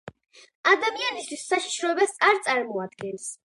ადამიანისთვის 0.71 1.45
საშიშროებას 1.51 2.19
არ 2.31 2.43
წარმოადგენს. 2.49 3.33